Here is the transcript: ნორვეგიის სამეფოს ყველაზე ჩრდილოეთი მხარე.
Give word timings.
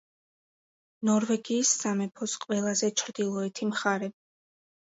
ნორვეგიის 1.09 1.73
სამეფოს 1.83 2.35
ყველაზე 2.47 2.93
ჩრდილოეთი 3.03 3.73
მხარე. 3.75 4.11